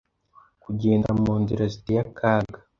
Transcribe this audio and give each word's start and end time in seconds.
Kugenda 0.63 1.07
munzira 1.21 1.63
ziteye 1.73 1.99
akaga 2.05 2.57